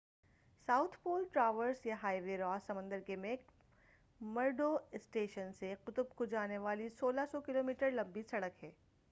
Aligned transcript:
South 0.67 0.97
pole 1.03 1.23
traverse 1.33 1.85
یا 1.85 1.95
high 2.03 2.21
وے 2.21 2.37
Ross 2.37 2.63
سمندر 2.63 2.99
کے 2.99 3.15
میک 3.15 3.51
مرڈو 4.21 4.77
اسٹیشن 4.91 5.51
سے 5.59 5.73
قطب 5.83 6.15
کو 6.15 6.25
جانے 6.25 6.57
والی 6.57 6.87
1600 7.03 7.41
کلو 7.45 7.63
میٹر 7.63 7.91
لمبی 7.91 8.21
سڑک 8.21 8.63
ہے۔ 8.63 8.71